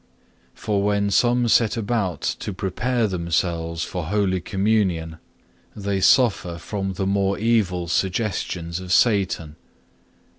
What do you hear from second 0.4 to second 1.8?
2. For when some set